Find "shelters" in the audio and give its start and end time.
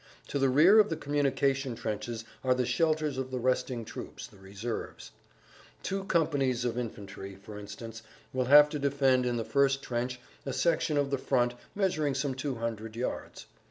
2.65-3.19